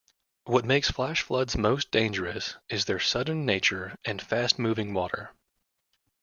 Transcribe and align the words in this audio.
What 0.45 0.65
makes 0.65 0.89
flash 0.89 1.21
floods 1.21 1.55
most 1.55 1.91
dangerous 1.91 2.55
is 2.69 2.85
their 2.85 2.99
sudden 2.99 3.45
nature 3.45 3.95
and 4.03 4.19
fast-moving 4.19 4.95
water. 4.95 5.29